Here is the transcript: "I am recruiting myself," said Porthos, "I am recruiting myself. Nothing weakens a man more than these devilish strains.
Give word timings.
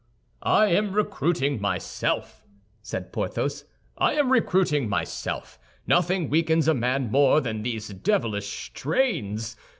"I 0.41 0.69
am 0.69 0.93
recruiting 0.93 1.61
myself," 1.61 2.43
said 2.81 3.13
Porthos, 3.13 3.65
"I 3.99 4.15
am 4.15 4.31
recruiting 4.31 4.89
myself. 4.89 5.59
Nothing 5.85 6.27
weakens 6.27 6.67
a 6.67 6.73
man 6.73 7.11
more 7.11 7.39
than 7.39 7.61
these 7.61 7.89
devilish 7.89 8.47
strains. 8.71 9.55